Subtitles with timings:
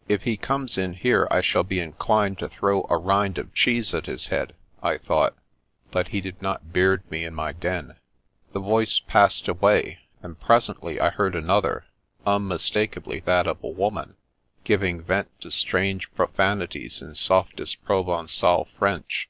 [0.08, 3.92] "If he comes in here, I shall be inclined to throw a rind of cheese
[3.92, 5.36] at his head," I thought;
[5.90, 7.96] but he did not beard me in my den.
[8.54, 11.84] The voice passed away, and presently I heard another,
[12.26, 14.14] unmistakably that of a woman,
[14.64, 19.28] giving vent to strange profanities in soft est Provenqal French.